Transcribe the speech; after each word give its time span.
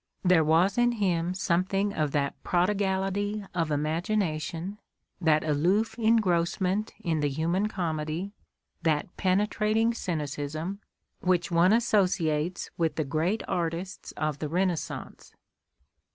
There 0.23 0.43
was 0.43 0.79
in 0.79 0.93
him 0.93 1.35
some 1.35 1.63
thing 1.63 1.93
of 1.93 2.09
that 2.09 2.33
prodigality 2.43 3.45
of 3.53 3.69
imagination, 3.69 4.79
that 5.21 5.43
aloof 5.43 5.93
engrossment 5.99 6.91
in 7.01 7.19
the 7.19 7.29
human 7.29 7.67
comedy, 7.67 8.33
that 8.81 9.15
penetrating 9.15 9.93
cynicism, 9.93 10.79
which 11.19 11.51
one 11.51 11.71
associates 11.71 12.71
with 12.79 12.95
the 12.95 13.05
great 13.05 13.43
artists 13.47 14.11
of 14.13 14.39
the 14.39 14.49
Renaissance." 14.49 15.35